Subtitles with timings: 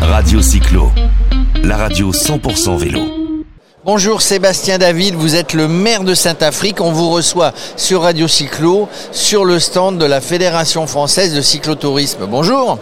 [0.00, 0.90] Radio Cyclo,
[1.62, 3.00] la radio 100% vélo.
[3.84, 6.80] Bonjour Sébastien David, vous êtes le maire de Saint-Afrique.
[6.80, 12.26] On vous reçoit sur Radio Cyclo, sur le stand de la Fédération française de cyclotourisme.
[12.26, 12.78] Bonjour.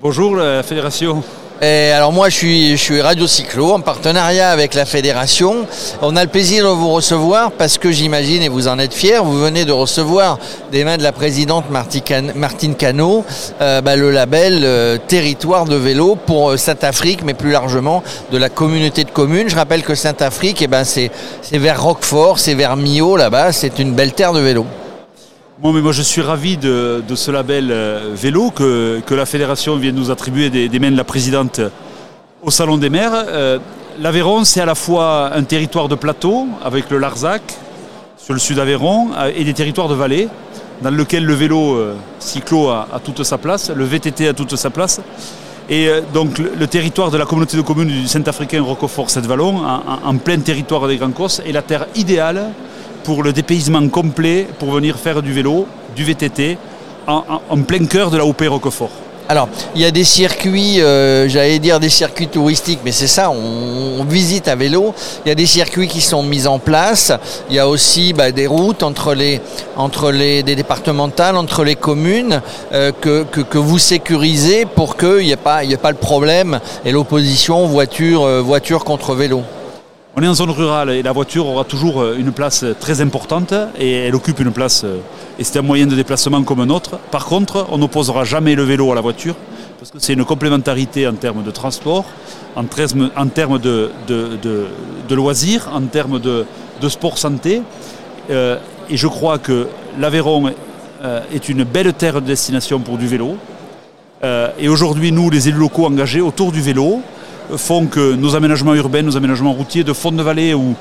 [0.00, 1.22] Bonjour la Fédération.
[1.64, 5.64] Alors moi je suis, je suis Radio Cyclo en partenariat avec la fédération.
[6.00, 9.20] On a le plaisir de vous recevoir parce que j'imagine et vous en êtes fiers,
[9.22, 10.40] vous venez de recevoir
[10.72, 13.24] des mains de la présidente Martine Cano
[13.60, 18.02] euh, bah, le label euh, territoire de vélo pour euh, Saint-Afrique mais plus largement
[18.32, 19.48] de la communauté de communes.
[19.48, 21.12] Je rappelle que Saint-Afrique eh ben, c'est
[21.52, 24.66] vers Roquefort, c'est vers Millau là-bas, c'est une belle terre de vélo.
[25.64, 30.10] Moi, je suis ravi de, ce label euh, vélo que, la fédération vient de nous
[30.10, 31.60] attribuer des, mains de la présidente
[32.42, 33.12] au Salon des maires.
[33.14, 33.60] Euh,
[34.00, 37.42] L'Aveyron, c'est à la fois un territoire de plateau avec le Larzac
[38.16, 40.28] sur le sud Aveyron euh, et des territoires de vallée
[40.82, 41.78] dans lequel le vélo
[42.18, 45.00] cyclo a, toute sa place, le VTT a toute sa place.
[45.70, 50.88] Et donc le, territoire de la communauté de communes du Saint-Africain Roquefort-Cette-Vallon, en, plein territoire
[50.88, 52.46] des Grands Cosses, est la terre idéale
[53.04, 56.58] pour le dépaysement complet pour venir faire du vélo, du VTT,
[57.06, 58.90] en, plein cœur de la OP Roquefort.
[59.28, 63.30] Alors, il y a des circuits, euh, j'allais dire des circuits touristiques, mais c'est ça,
[63.30, 64.92] on, visite à vélo.
[65.24, 67.12] Il y a des circuits qui sont mis en place.
[67.48, 72.42] Il y a aussi bah, des routes entre les, départementales, entre les communes,
[72.74, 77.64] euh, que, vous sécurisez pour qu'il n'y ait, pas, ait pas le problème et l'opposition
[77.66, 79.42] voiture, euh, voiture contre vélo.
[80.14, 83.54] On est en zone rurale et la voiture aura toujours euh, une place très importante
[83.78, 84.98] et elle occupe une place euh,
[85.38, 86.98] et c'est un moyen de déplacement comme un autre.
[87.10, 89.34] Par contre, on n'opposera jamais le vélo à la voiture
[89.78, 92.04] parce que c'est une complémentarité en termes de transport,
[92.56, 93.90] en, termes de,
[95.10, 96.44] loisirs, en termes de,
[96.90, 97.62] sport santé.
[98.30, 98.58] Euh,
[98.90, 99.66] et je crois que
[99.98, 100.52] l'Aveyron
[101.34, 103.36] est une belle terre de destination pour du vélo.
[104.22, 107.00] et aujourd'hui, nous, les élus locaux engagés autour du vélo,
[107.56, 110.74] font que nos aménagements urbains, nos aménagements routiers de fond de vallée où,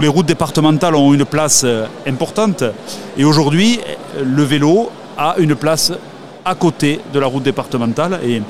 [0.00, 2.64] les routes départementales ont une place euh, importante.
[3.16, 3.80] Et aujourd'hui,
[4.22, 5.92] le vélo a une place
[6.44, 8.20] à côté de la route départementale.
[8.24, 8.42] Et,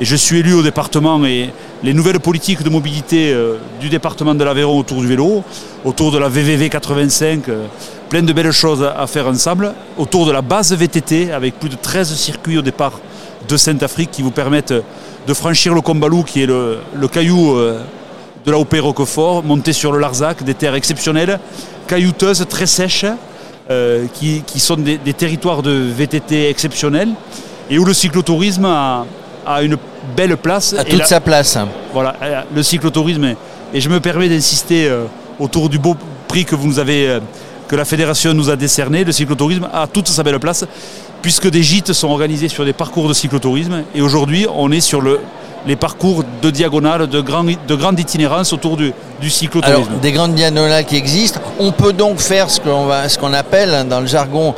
[0.00, 1.50] je suis élu au département et
[1.82, 5.42] les nouvelles politiques de mobilité euh, du département de l'Aveyron autour du vélo,
[5.84, 7.66] autour de la VVV 85, euh,
[8.08, 11.74] plein de belles choses à faire ensemble, autour de la base VTT avec plus de
[11.74, 13.00] 13 circuits au départ
[13.46, 14.74] de Sainte-Afrique qui vous permettent
[15.28, 16.80] de franchir le Combalou, qui est le,
[17.12, 17.80] caillou euh,
[18.46, 21.38] de la OP Roquefort, monter sur le Larzac, des terres exceptionnelles,
[21.86, 23.04] caillouteuses, très sèches,
[23.70, 27.10] euh, qui, sont des, territoires de VTT exceptionnels,
[27.68, 29.04] et où le cyclotourisme a,
[29.62, 29.76] une
[30.16, 30.74] belle place.
[30.74, 31.58] A toute sa place.
[31.92, 33.34] Voilà, euh, le cyclotourisme,
[33.74, 34.90] et je me permets d'insister
[35.38, 35.94] autour du beau
[36.26, 37.18] prix que vous nous avez,
[37.68, 40.64] que la fédération nous a décerné, le cyclotourisme a toute sa belle place
[41.22, 43.82] puisque des gîtes sont organisés sur des parcours de cyclotourisme.
[43.94, 45.20] Et aujourd'hui, on est sur le,
[45.66, 48.92] les parcours de diagonale, de, grand, de grande itinérance autour du,
[49.28, 49.98] cyclotourisme.
[50.00, 51.40] Des grandes diagonales qui existent.
[51.58, 54.54] On peut donc faire ce qu'on, ce qu'on appelle hein, dans le jargon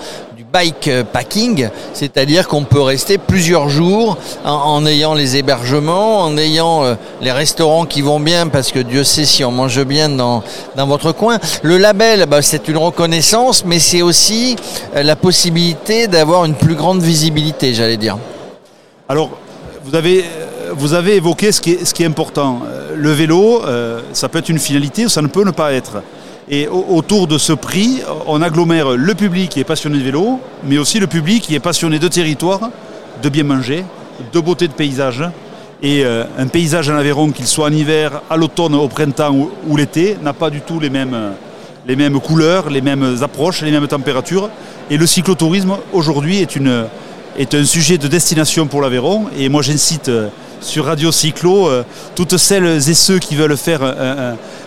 [0.52, 6.94] bike packing, c'est-à-dire qu'on peut rester plusieurs jours en, ayant les hébergements, en ayant euh,
[7.20, 10.42] les restaurants qui vont bien, parce que Dieu sait si on mange bien dans,
[10.76, 11.38] votre coin.
[11.62, 14.56] Le label, bah, c'est une reconnaissance, mais c'est aussi
[14.96, 18.18] euh, la possibilité d'avoir une plus grande visibilité, j'allais dire.
[19.08, 19.30] Alors,
[19.84, 22.60] vous avez, euh, vous avez évoqué ce qui, est, ce qui est important.
[22.96, 23.62] Le vélo,
[24.12, 26.02] ça peut être une finalité ou ça ne peut ne pas être.
[26.52, 30.78] Et autour de ce prix, on agglomère le public qui est passionné de vélo, mais
[30.78, 32.70] aussi le public qui est passionné de territoire,
[33.22, 33.84] de bien manger,
[34.32, 35.22] de beauté de paysage.
[35.80, 39.32] Et euh, un paysage en Aveyron, qu'il soit en hiver, à l'automne, au printemps
[39.68, 41.16] ou, l'été, n'a pas du tout les mêmes,
[41.86, 44.50] les mêmes couleurs, les mêmes approches, les mêmes températures.
[44.90, 46.58] Et le cyclotourisme, aujourd'hui, est,
[47.38, 49.26] est un sujet de destination pour l'Aveyron.
[49.38, 50.26] Et moi, j'incite euh,
[50.60, 51.68] sur Radio Cyclo.
[51.68, 51.84] Euh,
[52.14, 53.80] toutes celles et ceux qui veulent faire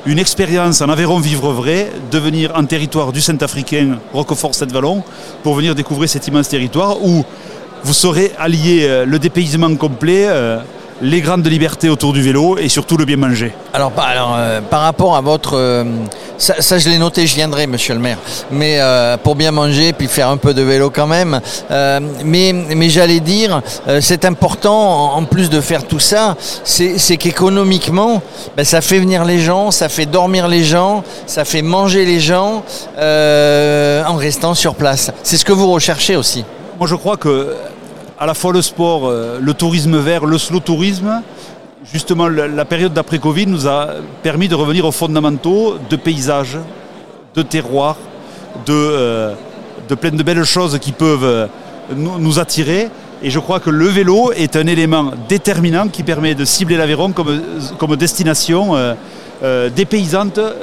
[0.06, 5.04] une expérience en Aveyron Vivre Vrai, de venir en territoire du Saint-Africain Roquefort-Cette-Vallon
[5.44, 7.24] pour venir découvrir cet immense territoire où
[7.84, 10.28] vous saurez allier euh, le dépaysement complet,
[11.04, 13.54] euh, les grandes libertés autour du vélo et surtout le bien manger.
[13.74, 15.84] Alors, euh, par rapport à votre
[16.38, 18.18] ça, je l'ai noté, je viendrai, monsieur le maire.
[18.52, 21.40] Mais euh, pour bien manger, puis faire un peu de vélo quand même.
[21.72, 27.18] Euh, mais mais j'allais dire, euh, c'est important, en, plus de faire tout ça, c'est
[27.18, 28.22] qu'économiquement,
[28.58, 32.20] ben, ça fait venir les gens, ça fait dormir les gens, ça fait manger les
[32.20, 32.64] gens
[32.98, 35.12] en restant sur place.
[35.24, 36.44] C'est ce que vous recherchez aussi.
[36.78, 37.56] Moi, je crois que
[38.24, 41.22] à la fois le sport, le tourisme vert, le slow tourisme,
[41.92, 46.58] justement, la période d'après-Covid nous a permis de revenir aux fondamentaux de paysage,
[47.36, 47.98] de terroir,
[48.66, 49.34] de, euh,
[49.90, 51.48] de belles choses qui peuvent euh,
[51.94, 52.88] nous, attirer.
[53.22, 57.12] Et je crois que le vélo est un élément déterminant qui permet de cibler l'Aveyron
[57.12, 58.94] comme, destination euh,
[59.44, 59.70] euh,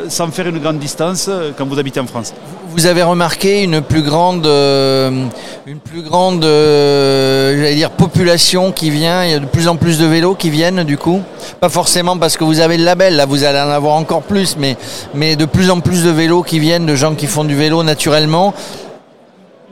[0.09, 2.33] sans faire une grande distance euh, quand vous habitez en France.
[2.73, 5.25] Vous avez remarqué une plus grande, euh,
[5.67, 9.77] une plus grande euh, j'allais dire, population qui vient, il y a de plus en
[9.77, 11.21] plus de vélos qui viennent du coup
[11.61, 14.57] Pas forcément parce que vous avez le label, là vous allez en avoir encore plus,
[14.59, 14.77] mais,
[15.15, 17.83] mais de plus en plus de vélos qui viennent, de gens qui font du vélo
[17.83, 18.55] naturellement.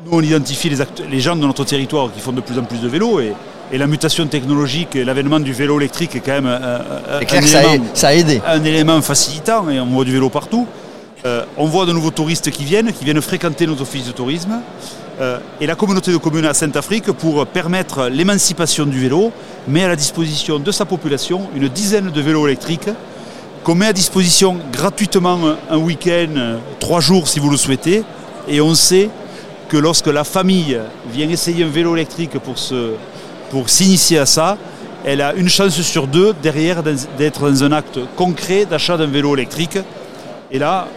[0.04, 0.70] Nous, on identifie
[1.10, 3.32] les, gens de notre territoire qui font de plus en plus de vélos et,
[3.72, 7.22] et la mutation technologique et l'avènement du vélo électrique est quand même un, un- C'est
[7.22, 8.42] un clair que ça a, élément, ça a aidé.
[8.46, 10.66] un élément facilitant et on voit du vélo partout.
[11.26, 14.61] Euh, on voit de nouveaux touristes qui viennent, qui viennent fréquenter nos offices de tourisme.
[15.20, 19.32] Euh, et la communauté de communes à Sainte-Afrique, pour permettre l'émancipation du vélo,
[19.67, 22.88] met à la disposition de sa population une dizaine de vélos électriques
[23.65, 28.05] qu'on met à disposition gratuitement un week-end, trois jours si vous le souhaitez.
[28.47, 29.11] Et on sait
[29.69, 30.79] que lorsque la famille
[31.12, 32.55] vient essayer un vélo électrique pour,
[33.50, 34.56] pour s'initier à ça,
[35.05, 39.35] elle a une chance sur deux derrière d'être dans un acte concret d'achat d'un vélo
[39.35, 39.79] électrique.
[40.50, 40.88] Et là,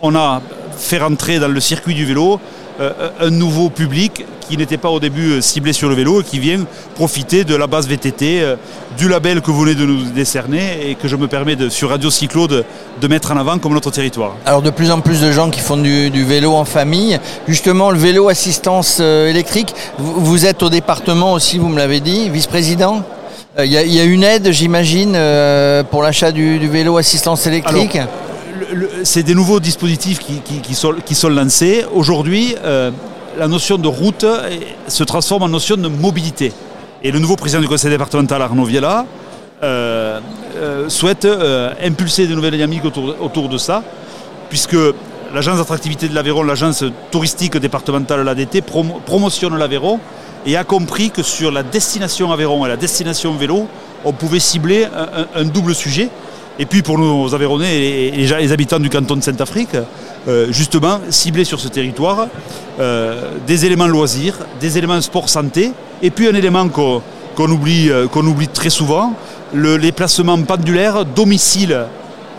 [0.00, 0.40] on a
[0.76, 2.40] fait rentrer dans le circuit du vélo
[2.80, 6.24] euh, un nouveau public qui n'était pas au début euh, ciblé sur le vélo et
[6.24, 6.64] qui vient
[6.96, 8.56] profiter de la base VTT, euh,
[8.98, 12.10] du label que vous venez de nous décerner et que je me permets sur Radio
[12.10, 12.64] Cyclo de,
[13.08, 14.32] mettre en avant comme notre territoire.
[14.44, 17.20] Alors de plus en plus de gens qui font du, vélo en famille.
[17.46, 23.04] Justement, le vélo assistance électrique, vous, êtes au département aussi, vous me l'avez dit, vice-président?
[23.62, 27.46] Il y, a- il y a une aide, j'imagine, euh, pour l'achat du, vélo assistance
[27.46, 27.98] électrique
[28.70, 31.84] Le- le- C'est des nouveaux dispositifs qui, sont, lancés.
[31.94, 32.90] Aujourd'hui, euh,
[33.38, 34.48] la notion de route euh,
[34.88, 36.52] se transforme en notion de mobilité.
[37.02, 39.06] Et le nouveau président du conseil départemental, Arnaud Viella,
[39.62, 40.18] euh,
[40.56, 43.82] euh, souhaite euh, impulser de nouvelles dynamiques autour, de ça,
[44.48, 44.76] puisque
[45.32, 50.00] l'agence d'attractivité de l'Aveyron, l'agence touristique départementale, l'ADT, promo- promotionne l'Aveyron
[50.46, 53.66] et a compris que sur la destination Aveyron et la destination vélo,
[54.04, 54.86] on pouvait cibler
[55.34, 56.10] un, double sujet.
[56.58, 59.76] Et puis pour nos Aveyronnais et les, habitants du canton de Sainte-Afrique,
[60.28, 62.28] euh, justement, cibler sur ce territoire
[62.78, 67.02] euh, des éléments loisirs, des éléments sport santé, et puis un élément qu'on
[67.34, 69.14] qu'on oublie, euh, qu'on oublie très souvent,
[69.52, 71.04] le, les placements pendulaires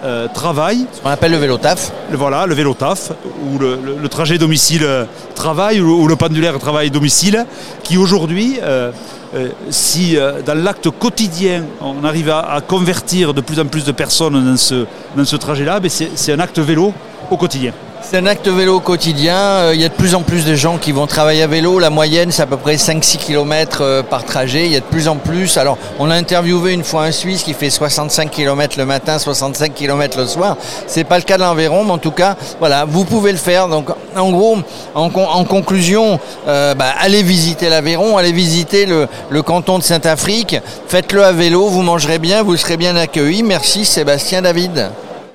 [0.06, 0.86] domicile-travail.
[0.94, 1.92] Ce qu'on appelle le vélo taf.
[2.12, 3.12] Le- voilà, le vélo taf,
[3.44, 7.46] ou le, le- le trajet domicile-travail, ou, ou le pendulaire travail-domicile,
[7.84, 8.92] qui aujourd'hui, euh,
[9.36, 13.84] euh, si euh, dans l'acte quotidien, on arrive à, à convertir de plus en plus
[13.86, 14.86] de personnes dans ce,
[15.16, 16.94] dans ce trajet-là, ben c'est un acte vélo
[17.30, 17.72] au quotidien.
[18.08, 19.36] C'est un acte vélo quotidien.
[19.36, 21.80] Euh, Il y a de plus en plus de gens qui vont travailler à vélo.
[21.80, 24.68] La moyenne, c'est à peu près 5-6 km par trajet.
[24.68, 25.58] Il y a de plus en plus.
[25.58, 29.74] Alors, on a interviewé une fois un Suisse qui fait 65 km le matin, 65
[29.74, 30.56] km le soir.
[30.86, 33.68] C'est pas le cas de l'Aveyron, mais en tout cas, voilà, vous pouvez le faire.
[33.70, 34.60] Donc, en gros,
[34.94, 39.84] en, con- en conclusion, euh, bah, allez visiter l'Aveyron, allez visiter le, le canton de
[39.84, 40.58] Saint-Afrique.
[40.88, 43.42] Faites-le à vélo, vous mangerez bien, vous serez bien accueillis.
[43.42, 44.92] Merci Sébastien David.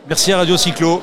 [0.09, 1.03] Merci à Radio Cyclo.